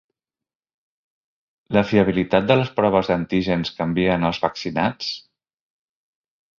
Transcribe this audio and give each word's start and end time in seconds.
La 1.77 1.83
fiabilitat 1.91 2.49
de 2.53 2.59
les 2.61 2.73
proves 2.81 3.13
d’antígens 3.13 3.75
canvia 3.79 4.19
en 4.19 4.29
els 4.33 4.43
vaccinats? 4.49 5.15